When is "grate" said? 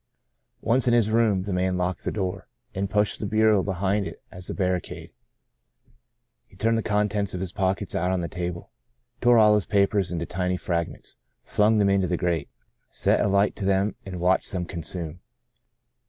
12.17-12.49